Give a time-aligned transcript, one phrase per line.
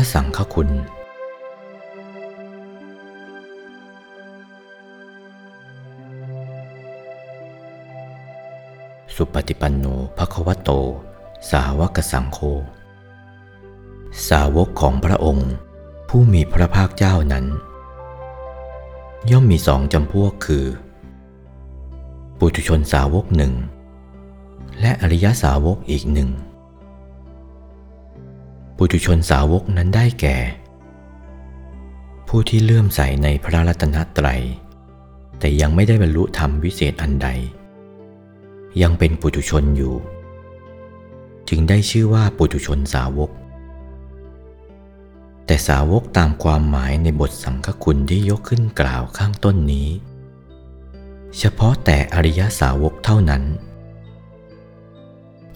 [0.00, 0.70] ระสังฆคุณ
[9.14, 9.84] สุปฏิปันโน
[10.18, 10.70] ภควโต
[11.52, 12.38] สาวกสังโฆ
[14.28, 15.50] สาวกของพระองค์
[16.08, 17.46] ผู้มีพระภาคเจ้านั้น
[19.30, 20.66] ย่อมมีสองจำพวกคือ
[22.38, 23.54] ปุถุชนสาวกหนึ่ง
[24.80, 26.30] และอริยสาวกอีกหนึ่ง
[28.82, 30.36] ปุถุชนสาวกนั้นได้แก่
[32.28, 34.42] ผู้ที่เลื่อมใสในพระรัตนตรัย
[35.38, 37.28] แต่ยังไม่ได้บรรลุธรรมวิเศษอันใด
[38.82, 39.94] ยังเป็นปุถุชนอยู่
[41.48, 43.30] จึงได้ชื่อว่าปุถุชนสาวก
[45.46, 49.88] แต่สาวกตามความหมายในบทสังฆคุณที่ยกขึ้นกล่าวข้างต้นนี้
[51.38, 53.42] เฉพาะแต่อริยสาวกเท่านั้น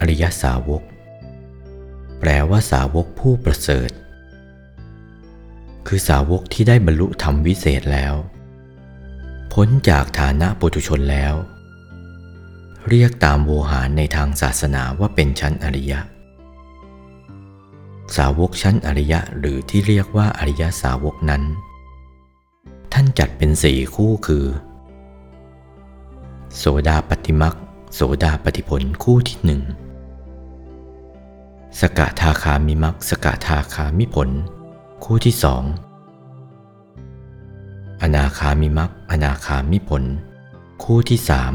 [0.01, 0.83] อริยสาวก
[2.21, 3.91] แปลว่าสาวกผู้ประเสริฐ
[5.87, 8.15] คือสาวกที่ได้บรรลุธรรมวิเศษแล้ว
[9.53, 11.35] พ้นจากฐานะปุถุชนแล้ว
[12.89, 16.01] เรียกตามโวหารในทางศาสนาว่าเป็นชั้นอริยะ
[18.17, 21.43] สาวกชั้นอริยะหรือที่เรียกว่าอริยสาวกนั้น
[22.93, 24.45] ท่านจัดเป็นสี่คู่คือ
[26.57, 27.55] โสดาปฏิมัก
[27.95, 29.63] โสดาปฏิผลคู่ที่หนึ่ง
[31.81, 34.29] สกทาคามิมักสกทาคามิผล
[35.05, 35.63] คู่ที่สอง
[38.03, 40.03] อนาคามิมักอนาคามิผล
[40.85, 41.55] คู่ที่สาม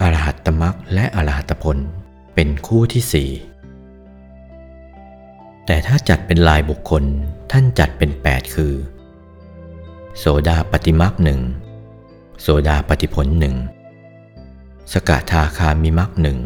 [0.00, 1.78] อรหัตตมักและอรหัตผล
[2.34, 3.30] เป็นคู่ที่สี่
[5.66, 7.04] แต่ถ้าจัดเป็นลายบุคคล
[7.52, 8.74] ท่านจัดเป็น 8 คือ
[10.18, 11.40] โสดาปฏิมักหนึ่ง
[12.40, 13.54] โสดาปฏิผลหนึ่ง
[14.92, 16.38] สกทาคามิมักหนึ่ง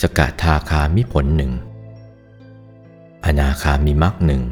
[0.00, 1.52] สกทาคามิผลหนึ่ง
[3.24, 4.42] อนาคามิมักหนึ่ง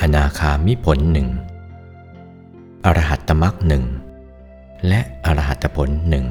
[0.00, 1.28] อนาคามิผลหนึ่ง
[2.84, 3.84] อรหัตตมักหนึ่ง
[4.88, 6.26] และอรหัตผลหนึ่ง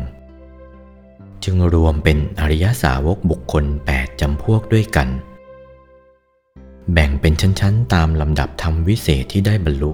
[1.44, 3.64] จึงรวมเป็นอริยสาวกบุคคล
[3.96, 5.10] 8จำพวกด้วยกัน
[6.94, 9.92] แบ่งเป็นชั้นๆ ตามลำดับธรรมวิเศษที่ได้บรรลุ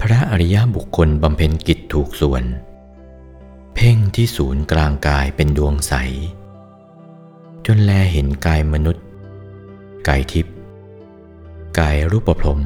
[0.00, 2.44] พระอริยบุคคลบำเพ็ญกิจถูกส่วน
[3.74, 5.94] เพ่งที่ศูนย์กลางกายเป็นดวงใส
[7.66, 9.04] จนแลเห็นกายมนุษย์
[10.08, 10.54] กายทิพย์
[11.78, 12.60] กายรูปพรม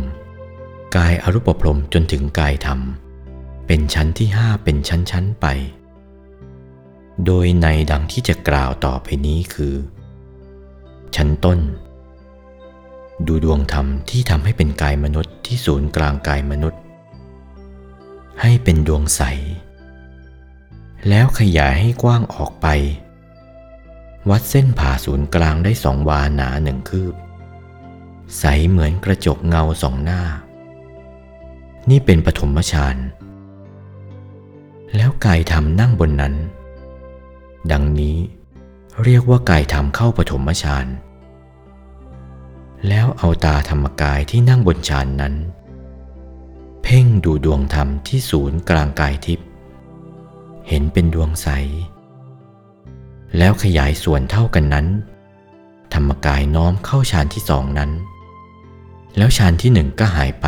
[0.97, 2.81] กายอรูปพรมจนถึงกายธรรม
[3.67, 5.47] เป็นชั้นที่ห้าเป็นชั้นๆไป
[7.25, 9.75] โดยในดังที่จะกล่าวต่อไปนี้คือ
[11.17, 11.59] ชั้นต้น
[13.27, 16.81] ดูดวงธรรมที่ทำให้เป็นกายมนุษย์ที่ศูนย์กลางกายมนุษย์
[18.43, 19.23] ให้เป็นดวงใส
[21.09, 22.67] แล้วขยายให้กว้างออกไป
[24.31, 27.15] วัดเส้นผ่าศูนย์กลางได้สองวาหนาหนึ่งคืบ
[28.39, 30.23] ใสเหมือนกระจกเงาสองหน้า
[31.91, 32.97] นี่เป็นปฐมฌาน
[34.97, 36.35] แล้วกายธรรมนั่งบนนั้น
[37.73, 38.17] ดังนี้
[39.05, 40.87] เรียกว่ากายธรรมเข้าปฐมฌาน
[42.89, 45.35] แล้วเอาตาธรรมกายที่นั่งบนฌานนั้น
[46.83, 49.48] เพ่งดูดวงธรรมที่ศูนย์กลางกายทิพย์
[50.69, 51.49] เห็นเป็นดวงใส
[53.39, 54.87] แล้วขยายส่วนเท่ากันนั้น
[55.95, 57.91] ธรรมกายน้อมเข้าฌานที่สองนั้น
[59.17, 60.47] แล้วฌานที่หนึ่งก็หายไป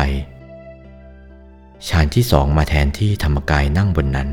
[1.89, 4.29] ฌานที่สองมาแทนที่ธรรมกายนั่งบนนั้น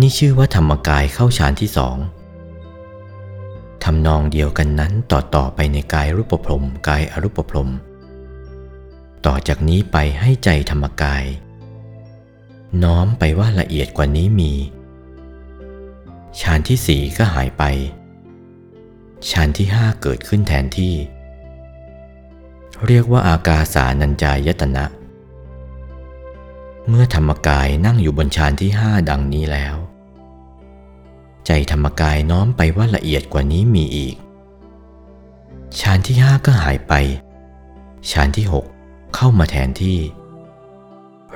[0.00, 1.96] นี่ชื่อว่าธรรมกายเข้าฌานที่สอง
[3.84, 7.70] ทำนองเดียวกันนั้นต่อต่อไปในกายรูปพรมกายอรูปพรม
[9.26, 11.24] ต่อจากนี้ไปให้ใจธรรมกาย
[12.80, 14.52] น้อมไปว่าละเอียดกว่านี้มี
[16.40, 17.62] ฌานที่สี่ก็หายไป
[19.30, 20.94] ฌานที่ห้าเกิดขึ้นแทนที่
[22.86, 24.84] เรียกว่าอากาสานัญจายตนะ
[26.88, 29.76] เมื่อธรรมกายนั่งอยู่บนฌานที่ห้าดังนี้แล้ว
[31.46, 34.14] ใจธรรมกายน้อมไปว่าละเอียดกว่านี้มีอีก
[35.80, 36.92] ฌานที่ห้าก็หายไป
[38.10, 38.64] ฌานที่หก
[39.14, 39.98] เข้ามาแทนที่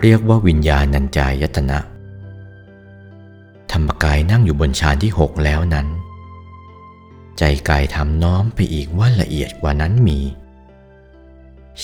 [0.03, 1.79] เรียกว่าวิญญาณัญจายตนะ
[3.73, 5.87] ธรรมกายนั่งอยู่บนฌานที่หกแล้วนั้น
[7.39, 10.19] ใจกายทำน้อมไปอีกว่าละเอียดกว่านั้นมี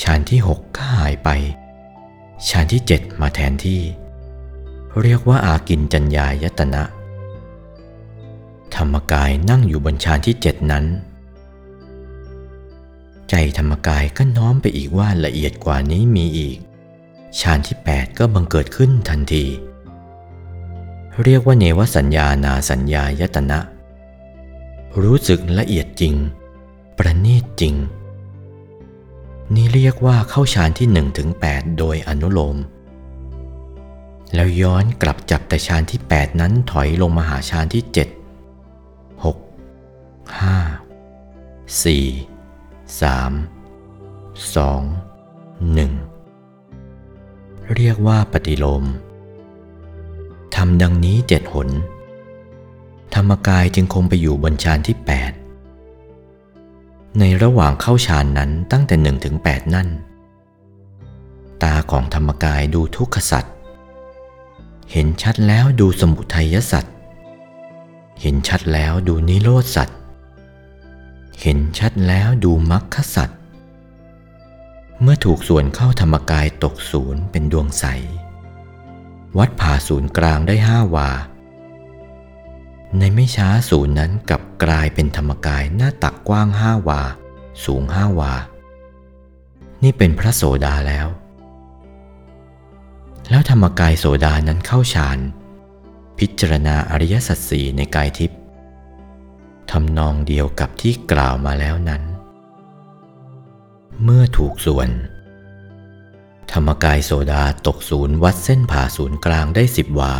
[0.00, 1.28] ฌานที่หกก็หายไป
[2.48, 3.80] ฌานที่เจ็ดมาแทนที่
[5.02, 6.82] เรียกว่าอากินจัญญายตนะ
[8.76, 10.84] ธรรมกายนั่งอยู่บนฌานที่เจ็ดนั้น
[13.30, 16.58] ใจธรรมกายก็น้อมไปอีกว่าละเอียดกว่านี้มีอีก
[17.40, 19.44] ฌานที่ 8 ก็บังเกิดขึ้นทันที
[21.22, 23.58] เรียกว่าเนวสัญญานาสัญญายตนะ
[25.02, 26.14] รู้สึกละเอียดจริง
[26.98, 27.74] ประณีตจริง
[29.54, 32.56] นี่เรียกว่าเข้าฌานที่1ถึง8โดยอนุโลม
[34.34, 37.96] แล้วย้อนกลับจับแต่ฌานที่ 8 นั้นถอยลงมาหาฌานที่ 7
[39.24, 39.26] 6
[40.40, 41.84] 5 4
[43.00, 43.02] 3
[44.54, 46.11] 2 1
[47.76, 48.84] เรียกว่าปฏิโลม
[50.54, 51.68] ทำดังนี้เจ็ดหน
[53.14, 54.96] ธรรมกายจึงคงไปอยู่บนฌานที่
[55.82, 59.88] 8 ในระหว่างเข้าฌานนั้นตั้งแต่หนึ่งถึงแปดนั่น
[61.62, 63.54] ตาของธรรมกายดูทุกขสัตว์
[64.92, 66.94] เห็นชัดแล้วดูสมุทัยสัตว์
[68.20, 69.98] เห็นชัดแล้วดูนิโรธสัตว์
[71.40, 73.38] เห็นชัดแล้วดูมรรคสัตว์
[75.04, 77.84] เมื่อถูกส่วนเข้าธรรมกายตกศูนย์เป็นดวงใส
[79.38, 81.10] วัดผ่าศูนย์กลางได้ห้าวา
[82.98, 87.02] ในไม่ช้าศูนย์นั้นกลับกลายเป็นธรรมกายหน้าตักกว้างห้าวา
[87.64, 88.32] สูงห้าวา
[89.82, 91.06] นี่เป็นพระโสดาแล้ว
[93.30, 95.18] แล้วธรรมกายโสดานั้นเข้าฌาน
[96.18, 98.38] พิจารณาอริยสัจสี่ในกายทิพย์
[99.70, 102.02] ทำนองเดียวกับที่กล่าวมาแล้วนั้น
[104.06, 104.88] เมื่อถูกส่วน
[106.52, 110.14] ธรรมกายโซดาตกศูนย์วัดเส้นผ่าศูนย์กลางได้สิบวา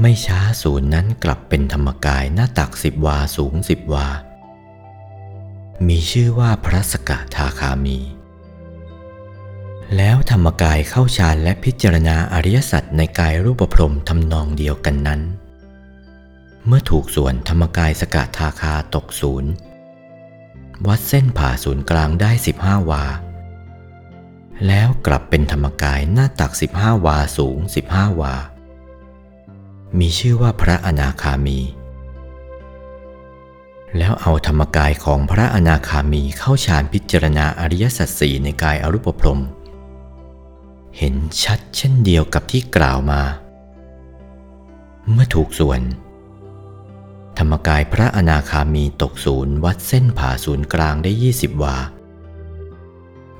[0.00, 4.08] ไม่ช้าศูนย์นั้นกลับเป็นธรรมกายหน้าตักสิบวาสูงสิบวา
[5.86, 7.98] มีชื่อว่าพระสกทาคามี
[9.96, 15.20] แล้วธรรมกายเข้าฌานและพิจารณาอริยสัจในกายรูปพรมทำนองเดียวกันนั้น
[16.66, 19.52] เมื่อถูกส่วนธรรมกายสกทาคาตกศูนย์
[20.86, 22.30] วัดเส้นผ่าศูนย์กลางได้
[22.60, 23.04] 15 วา
[24.66, 27.58] แล้วกลับเป็นธรรมกายหน้าตัก 15 วาสูง
[27.88, 28.34] 15 วา
[29.98, 31.60] มีชื่อว่าพระอนาคามี
[33.96, 39.42] แล้วเอาธรรมกายของพระอนาคามีเข้าฌานพิจารณาอริยสัจสี่ในกายอรูปพรม
[40.98, 43.22] เห็นชัดเช่นเดียวกับที่กล่าวมา
[45.10, 45.80] เมื่อถูกส่วน
[47.38, 51.76] ธรรมกายพระอนาคามีตกศูนย์วัดเส้นผ่าศูนย์กลางได้ 20 วา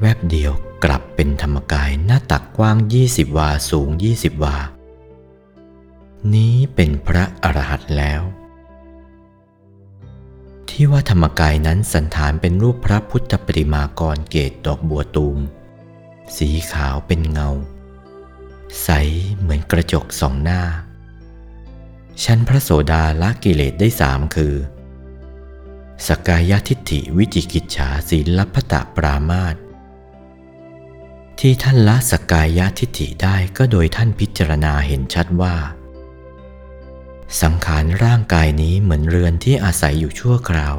[0.01, 0.53] แวบเดียว
[0.85, 2.77] กลับเป็นธรรมกายหน้าตักกว้าง
[3.09, 4.57] 20 วาสูง 20 วา
[6.35, 8.23] นี้เป็นพระอรหันต์แล้ว
[10.69, 15.39] ที่ว่าธรรมกายนั้นสันฐานเป็นรูปพระพุทธปฏิมากรเกตดอกบัวตูม
[16.37, 17.51] สีขาวเป็นเงา
[18.83, 18.89] ใส
[19.39, 20.61] เหมือนกระจกสองหน้า
[22.25, 24.55] ชั้นพระโสดาละกิเลสได้สามคือ
[26.07, 29.57] สกายทิฏฐิวิจิกิจฉาศีลพัตะปรามาต
[31.41, 35.57] ที่ท่านละสกายทิฏฐิได้ก็โดยท่านพิจารณาเห็นชัดว่า
[37.43, 40.77] สังขารร่างกายนี้เหมือนเรือนที่อาศัยอยู่ชั่วคราว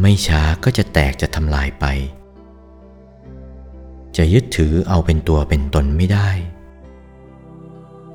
[0.00, 1.84] ไม่ช้าก็จะแตกจะทำลายไป
[4.16, 6.28] จะยึดถือเอาเป็นตัวเป็นตนไม่ได้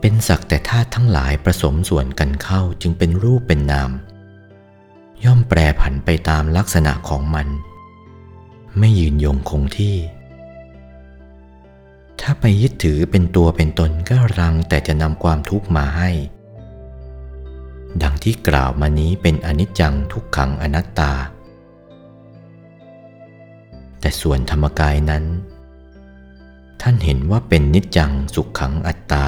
[0.02, 3.92] เป็นสักแต่ธาตุทั้งหลายผสมส่วนกันเข้าจึงเป็นรูปเป็นนาม
[5.24, 7.48] ย่อมแปรผันไปตามลักษณะของมัน
[8.80, 9.98] ไม่ยืนยงคงที่
[12.22, 16.10] ถ้าไปยึดถือเป็นตัวเป็นตนก็รังแต่จะนำความทุกข์มาให้
[18.02, 21.14] ดังที่กล่าวมานี้เป็นอนิจจังทุกขังอนัตตา
[24.00, 25.24] แต่ส่วนธรรมกายนั้น
[26.82, 29.26] ท่านเห็นว่าเป็นนิจจังสุขขังอัตตา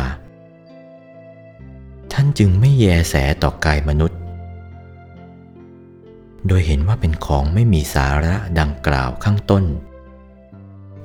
[2.13, 4.19] ท่านจึงไม่แยแสต่อกายมนุษย์
[6.47, 9.63] โดยเห็นว่าเป็นของไม่มีสาระดังกล่าวข้างต้น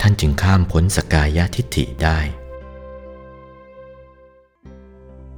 [0.01, 2.19] ท่านจึงข้ามพ้นสกายทิฏฐิได้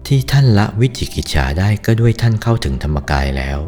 [0.05, 3.59] ที่ท่านละวิจิกิจฉาได้ก็ด้วยท่านเข้าถึงธรรมกายแล้ว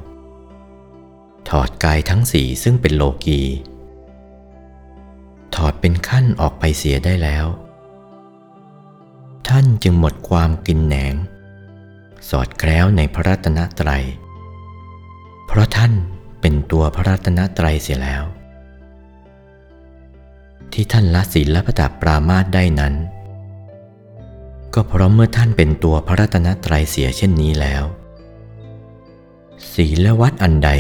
[1.50, 3.42] ถอดกายทั้งสี่ซึ่งเป็นโลกี
[5.56, 7.46] ถอดเป็นขั้นออกไปเสียได้แล้ว
[9.48, 11.16] ท่านจึงหมดความกินแหนง
[12.30, 14.06] สอดแคล้วในพระรัตนตรัย
[15.48, 15.94] เพราะท่าน
[16.42, 18.24] เป็นตัวพระรัตนตรัยเสียแล้ว
[20.74, 22.94] ที่ท่านละศีลและพระตปรามาสได้นั้น
[24.74, 27.84] ก็เพราะเมื่อท่านเป็นตัวพระรัตนตรัยเสียเช่นนี้แล้ว
[29.74, 30.72] ศีลและวัดอันใด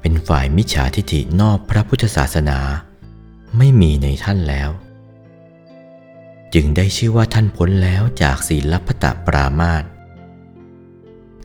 [0.00, 2.58] เป็นฝ่ายมิจฉาทิฐินอกพระพุทธศาสนา
[3.56, 4.70] ไม่มีในท่านแล้ว
[6.54, 9.84] จึงได้ชื่อว่าท่านพ้นแล้วจากศีลพตปรามาต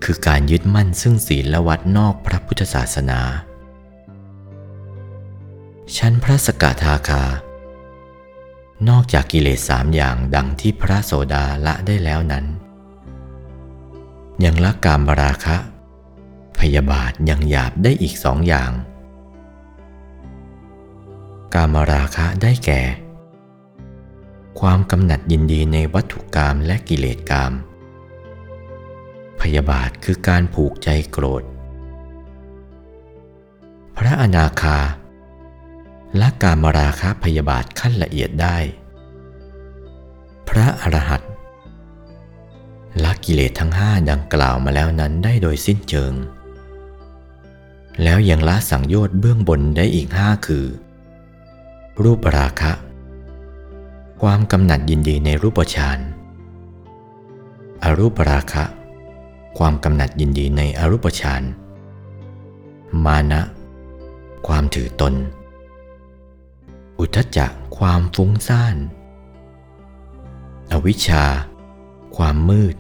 [0.03, 3.19] คือการยึดมั่นซึ่งศีลและวัดนอกพระพุทธศาสนา
[5.97, 7.23] ชั้นพระสกทาคา
[8.89, 12.45] นอกจากกิเลสสามอย่างดังที่พระโสดาละได้แล้วนั้น
[14.43, 15.57] ยังละกามราคะ
[16.59, 18.71] พยาบาทยังหยาบได้อีกสองอย่าง
[21.53, 22.81] กามราคะได้แก่
[24.59, 27.51] ความกำหนัดยินดีในวัตถุกรรมและกิเลสกรรม
[29.41, 31.43] พยาบาทคือการผูกใจโกรธ
[33.97, 34.77] พระอนาคา
[36.19, 38.57] ละการมราคะพยาบาทขั้นละเอียดได้
[40.49, 41.31] พระอรหันต์
[43.03, 46.13] ละกิเลสทั้งห้าดังกล่าวมาแล้วนั้นได้โดยสิ้นเชิง
[48.03, 50.65] แล้วยังละสังโยชน์เบื้องบนได้อีกห้าคือ
[52.03, 52.71] รูปราคะ
[54.21, 55.99] ความกำหนัดยินดีในรูปฌาน
[57.83, 58.63] อรูปราคะ
[59.57, 61.43] ความกำหนัดยินดีในอรูปฌาน
[63.05, 63.41] มานะ
[64.47, 65.13] ความถือตน
[66.99, 68.75] อุทจจะความฟุ้งซ่าน
[70.71, 71.25] อวิชชา
[72.17, 72.75] ความมืด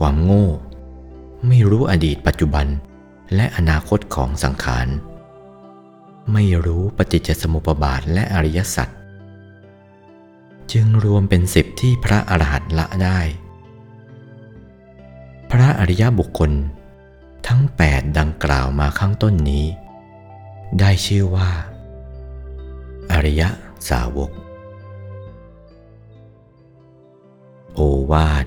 [0.00, 0.48] ความโง่
[1.46, 2.66] ไม่รู้อดีตปัจจุบัน
[3.34, 4.86] และอนาคตของสังขาร
[6.32, 8.88] ไม่รู้ปฏิจจสมุปบาทและอริยสัจ
[10.72, 13.20] จึงรวมเป็นสิบที่พระอรหันต์ละได้
[15.56, 16.52] พระอริยบุคคล
[17.46, 19.66] ทั้งแปดดังกล่าวมาข้างต้นนี้
[20.78, 21.50] ได้ชื่อว่า
[23.12, 23.42] อริย
[23.88, 24.30] สาวก
[27.74, 27.80] โอ
[28.12, 28.46] วาท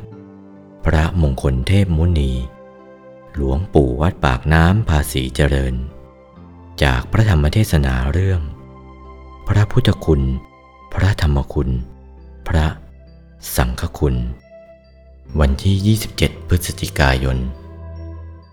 [0.86, 2.32] พระมงคลเทพมุนี
[3.36, 5.76] หลวงปู่วัดปากน้ำภาษีเจริญ
[6.84, 8.42] จากพระธรรมเทศนาเรื่อง
[9.48, 10.22] พระพุทธคุณ
[10.94, 11.70] พระธรรมคุณ
[12.48, 12.68] พระ
[13.56, 14.18] สังฆคุณ
[15.42, 17.38] วันที่ 27 พฤศจิกายน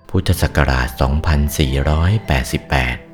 [0.09, 3.12] พุทธศักราช 2488